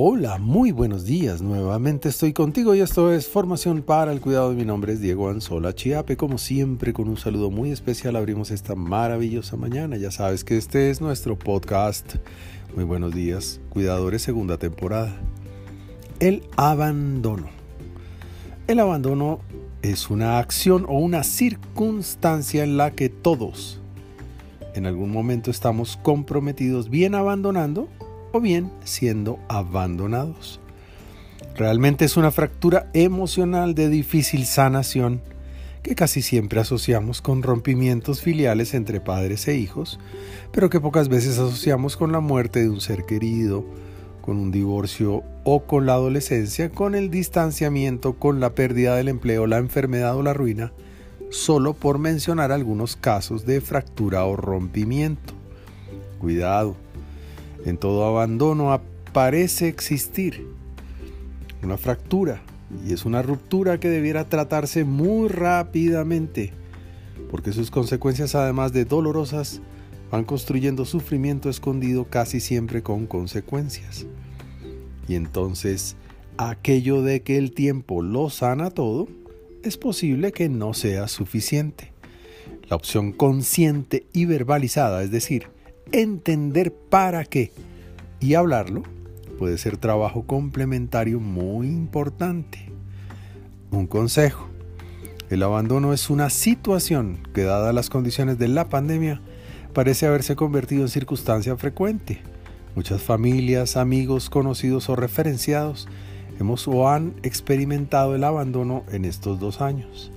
Hola, 0.00 0.38
muy 0.38 0.70
buenos 0.70 1.06
días. 1.06 1.42
Nuevamente 1.42 2.10
estoy 2.10 2.32
contigo 2.32 2.72
y 2.72 2.80
esto 2.80 3.10
es 3.12 3.26
Formación 3.26 3.82
para 3.82 4.12
el 4.12 4.20
Cuidado. 4.20 4.52
Mi 4.52 4.64
nombre 4.64 4.92
es 4.92 5.00
Diego 5.00 5.28
Anzola 5.28 5.74
Chiape. 5.74 6.16
Como 6.16 6.38
siempre, 6.38 6.92
con 6.92 7.08
un 7.08 7.16
saludo 7.16 7.50
muy 7.50 7.72
especial 7.72 8.14
abrimos 8.14 8.52
esta 8.52 8.76
maravillosa 8.76 9.56
mañana. 9.56 9.96
Ya 9.96 10.12
sabes 10.12 10.44
que 10.44 10.56
este 10.56 10.90
es 10.90 11.00
nuestro 11.00 11.36
podcast. 11.36 12.14
Muy 12.76 12.84
buenos 12.84 13.12
días, 13.12 13.60
Cuidadores, 13.70 14.22
segunda 14.22 14.56
temporada. 14.56 15.16
El 16.20 16.44
abandono. 16.56 17.48
El 18.68 18.78
abandono 18.78 19.40
es 19.82 20.10
una 20.10 20.38
acción 20.38 20.86
o 20.88 20.96
una 21.00 21.24
circunstancia 21.24 22.62
en 22.62 22.76
la 22.76 22.92
que 22.92 23.08
todos 23.08 23.80
en 24.76 24.86
algún 24.86 25.10
momento 25.10 25.50
estamos 25.50 25.96
comprometidos 25.96 26.88
bien 26.88 27.16
abandonando 27.16 27.88
o 28.32 28.40
bien 28.40 28.70
siendo 28.84 29.38
abandonados. 29.48 30.60
Realmente 31.56 32.04
es 32.04 32.16
una 32.16 32.30
fractura 32.30 32.88
emocional 32.94 33.74
de 33.74 33.88
difícil 33.88 34.46
sanación 34.46 35.20
que 35.82 35.94
casi 35.94 36.22
siempre 36.22 36.60
asociamos 36.60 37.22
con 37.22 37.42
rompimientos 37.42 38.20
filiales 38.20 38.74
entre 38.74 39.00
padres 39.00 39.48
e 39.48 39.56
hijos, 39.56 39.98
pero 40.52 40.70
que 40.70 40.80
pocas 40.80 41.08
veces 41.08 41.38
asociamos 41.38 41.96
con 41.96 42.12
la 42.12 42.20
muerte 42.20 42.60
de 42.60 42.68
un 42.68 42.80
ser 42.80 43.04
querido, 43.04 43.64
con 44.20 44.36
un 44.36 44.50
divorcio 44.50 45.22
o 45.44 45.64
con 45.64 45.86
la 45.86 45.94
adolescencia, 45.94 46.70
con 46.70 46.94
el 46.94 47.10
distanciamiento, 47.10 48.14
con 48.14 48.40
la 48.40 48.54
pérdida 48.54 48.96
del 48.96 49.08
empleo, 49.08 49.46
la 49.46 49.58
enfermedad 49.58 50.16
o 50.16 50.22
la 50.22 50.34
ruina, 50.34 50.72
solo 51.30 51.74
por 51.74 51.98
mencionar 51.98 52.52
algunos 52.52 52.96
casos 52.96 53.46
de 53.46 53.60
fractura 53.60 54.24
o 54.26 54.36
rompimiento. 54.36 55.32
Cuidado, 56.18 56.76
en 57.64 57.76
todo 57.76 58.06
abandono 58.06 58.80
parece 59.12 59.68
existir 59.68 60.46
una 61.62 61.76
fractura 61.76 62.42
y 62.86 62.92
es 62.92 63.04
una 63.04 63.22
ruptura 63.22 63.80
que 63.80 63.88
debiera 63.88 64.28
tratarse 64.28 64.84
muy 64.84 65.28
rápidamente 65.28 66.52
porque 67.30 67.52
sus 67.52 67.70
consecuencias 67.70 68.34
además 68.34 68.72
de 68.72 68.84
dolorosas 68.84 69.60
van 70.10 70.24
construyendo 70.24 70.84
sufrimiento 70.84 71.50
escondido 71.50 72.04
casi 72.04 72.40
siempre 72.40 72.82
con 72.82 73.06
consecuencias. 73.06 74.06
Y 75.06 75.14
entonces 75.14 75.96
aquello 76.38 77.02
de 77.02 77.22
que 77.22 77.36
el 77.36 77.52
tiempo 77.52 78.02
lo 78.02 78.30
sana 78.30 78.70
todo 78.70 79.08
es 79.62 79.76
posible 79.76 80.32
que 80.32 80.48
no 80.48 80.72
sea 80.72 81.08
suficiente. 81.08 81.92
La 82.68 82.76
opción 82.76 83.12
consciente 83.12 84.06
y 84.12 84.24
verbalizada, 84.24 85.02
es 85.02 85.10
decir, 85.10 85.48
entender 85.92 86.72
para 86.72 87.24
qué 87.24 87.52
y 88.20 88.34
hablarlo 88.34 88.82
puede 89.38 89.58
ser 89.58 89.76
trabajo 89.76 90.24
complementario 90.26 91.20
muy 91.20 91.68
importante. 91.68 92.72
Un 93.70 93.86
consejo. 93.86 94.48
El 95.30 95.42
abandono 95.42 95.92
es 95.92 96.10
una 96.10 96.30
situación 96.30 97.18
que 97.34 97.44
dadas 97.44 97.74
las 97.74 97.90
condiciones 97.90 98.38
de 98.38 98.48
la 98.48 98.68
pandemia 98.68 99.20
parece 99.74 100.06
haberse 100.06 100.36
convertido 100.36 100.82
en 100.82 100.88
circunstancia 100.88 101.56
frecuente. 101.56 102.20
Muchas 102.74 103.02
familias, 103.02 103.76
amigos, 103.76 104.30
conocidos 104.30 104.88
o 104.88 104.96
referenciados 104.96 105.86
hemos 106.40 106.66
o 106.66 106.88
han 106.88 107.14
experimentado 107.22 108.14
el 108.14 108.24
abandono 108.24 108.84
en 108.90 109.04
estos 109.04 109.38
dos 109.38 109.60
años. 109.60 110.10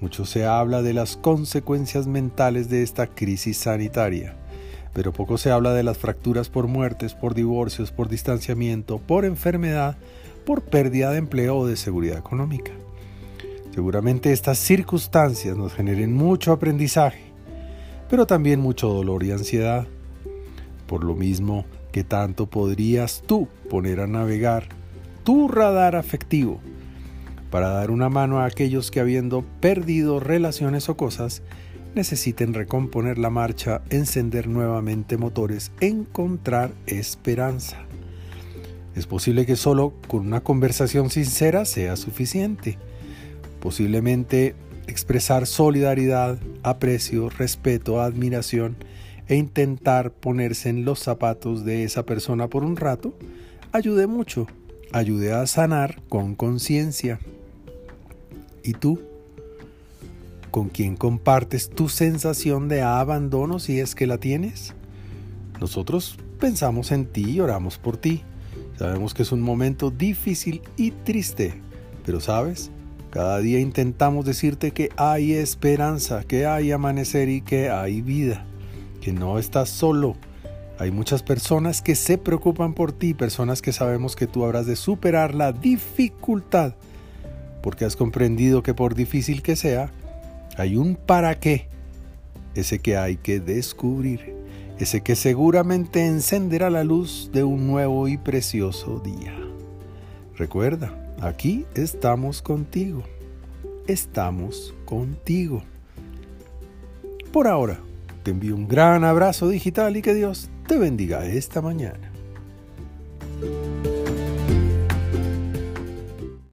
Mucho 0.00 0.26
se 0.26 0.44
habla 0.44 0.82
de 0.82 0.92
las 0.92 1.16
consecuencias 1.16 2.06
mentales 2.06 2.68
de 2.68 2.82
esta 2.82 3.06
crisis 3.06 3.56
sanitaria 3.56 4.36
pero 4.94 5.12
poco 5.12 5.36
se 5.36 5.50
habla 5.50 5.74
de 5.74 5.82
las 5.82 5.98
fracturas 5.98 6.48
por 6.48 6.68
muertes, 6.68 7.14
por 7.14 7.34
divorcios, 7.34 7.90
por 7.90 8.08
distanciamiento, 8.08 8.98
por 8.98 9.24
enfermedad, 9.24 9.98
por 10.46 10.62
pérdida 10.62 11.10
de 11.10 11.18
empleo 11.18 11.58
o 11.58 11.66
de 11.66 11.76
seguridad 11.76 12.16
económica. 12.16 12.72
Seguramente 13.74 14.32
estas 14.32 14.58
circunstancias 14.58 15.56
nos 15.56 15.74
generen 15.74 16.14
mucho 16.14 16.52
aprendizaje, 16.52 17.24
pero 18.08 18.24
también 18.24 18.60
mucho 18.60 18.88
dolor 18.88 19.24
y 19.24 19.32
ansiedad. 19.32 19.86
Por 20.86 21.02
lo 21.02 21.16
mismo 21.16 21.66
que 21.90 22.04
tanto 22.04 22.46
podrías 22.46 23.22
tú 23.26 23.48
poner 23.68 23.98
a 24.00 24.06
navegar 24.06 24.68
tu 25.24 25.48
radar 25.48 25.96
afectivo 25.96 26.60
para 27.50 27.68
dar 27.68 27.90
una 27.90 28.08
mano 28.08 28.38
a 28.38 28.46
aquellos 28.46 28.90
que 28.90 29.00
habiendo 29.00 29.44
perdido 29.60 30.20
relaciones 30.20 30.88
o 30.88 30.96
cosas, 30.96 31.42
necesiten 31.94 32.54
recomponer 32.54 33.18
la 33.18 33.30
marcha, 33.30 33.82
encender 33.90 34.48
nuevamente 34.48 35.16
motores, 35.16 35.72
encontrar 35.80 36.72
esperanza. 36.86 37.86
Es 38.94 39.06
posible 39.06 39.46
que 39.46 39.56
solo 39.56 39.94
con 40.08 40.26
una 40.26 40.42
conversación 40.42 41.10
sincera 41.10 41.64
sea 41.64 41.96
suficiente. 41.96 42.78
Posiblemente 43.60 44.54
expresar 44.86 45.46
solidaridad, 45.46 46.38
aprecio, 46.62 47.28
respeto, 47.30 48.00
admiración 48.00 48.76
e 49.26 49.36
intentar 49.36 50.12
ponerse 50.12 50.68
en 50.68 50.84
los 50.84 51.00
zapatos 51.00 51.64
de 51.64 51.84
esa 51.84 52.04
persona 52.04 52.48
por 52.48 52.62
un 52.62 52.76
rato 52.76 53.14
ayude 53.72 54.06
mucho, 54.06 54.46
ayude 54.92 55.32
a 55.32 55.46
sanar 55.46 56.00
con 56.08 56.36
conciencia. 56.36 57.18
¿Y 58.62 58.74
tú? 58.74 59.00
Con 60.54 60.68
quien 60.68 60.94
compartes 60.94 61.68
tu 61.68 61.88
sensación 61.88 62.68
de 62.68 62.80
abandono 62.80 63.58
si 63.58 63.80
es 63.80 63.96
que 63.96 64.06
la 64.06 64.18
tienes. 64.18 64.72
Nosotros 65.60 66.16
pensamos 66.38 66.92
en 66.92 67.06
ti 67.06 67.28
y 67.28 67.40
oramos 67.40 67.76
por 67.76 67.96
ti. 67.96 68.22
Sabemos 68.78 69.14
que 69.14 69.24
es 69.24 69.32
un 69.32 69.40
momento 69.40 69.90
difícil 69.90 70.62
y 70.76 70.92
triste, 70.92 71.60
pero 72.06 72.20
sabes, 72.20 72.70
cada 73.10 73.40
día 73.40 73.58
intentamos 73.58 74.24
decirte 74.26 74.70
que 74.70 74.90
hay 74.96 75.32
esperanza, 75.32 76.22
que 76.22 76.46
hay 76.46 76.70
amanecer 76.70 77.28
y 77.30 77.40
que 77.40 77.68
hay 77.68 78.00
vida, 78.00 78.46
que 79.00 79.12
no 79.12 79.40
estás 79.40 79.70
solo. 79.70 80.14
Hay 80.78 80.92
muchas 80.92 81.24
personas 81.24 81.82
que 81.82 81.96
se 81.96 82.16
preocupan 82.16 82.74
por 82.74 82.92
ti, 82.92 83.12
personas 83.12 83.60
que 83.60 83.72
sabemos 83.72 84.14
que 84.14 84.28
tú 84.28 84.44
habrás 84.44 84.66
de 84.66 84.76
superar 84.76 85.34
la 85.34 85.50
dificultad, 85.50 86.76
porque 87.60 87.84
has 87.84 87.96
comprendido 87.96 88.62
que 88.62 88.72
por 88.72 88.94
difícil 88.94 89.42
que 89.42 89.56
sea, 89.56 89.90
hay 90.56 90.76
un 90.76 90.96
para 90.96 91.38
qué, 91.38 91.68
ese 92.54 92.78
que 92.78 92.96
hay 92.96 93.16
que 93.16 93.40
descubrir, 93.40 94.34
ese 94.78 95.02
que 95.02 95.16
seguramente 95.16 96.06
encenderá 96.06 96.70
la 96.70 96.84
luz 96.84 97.30
de 97.32 97.44
un 97.44 97.66
nuevo 97.66 98.08
y 98.08 98.16
precioso 98.16 99.00
día. 99.00 99.34
Recuerda, 100.36 100.92
aquí 101.20 101.64
estamos 101.74 102.42
contigo. 102.42 103.02
Estamos 103.86 104.74
contigo. 104.84 105.62
Por 107.32 107.46
ahora, 107.46 107.78
te 108.22 108.30
envío 108.30 108.56
un 108.56 108.66
gran 108.66 109.04
abrazo 109.04 109.48
digital 109.48 109.96
y 109.96 110.02
que 110.02 110.14
Dios 110.14 110.48
te 110.66 110.78
bendiga 110.78 111.26
esta 111.26 111.60
mañana. 111.60 112.13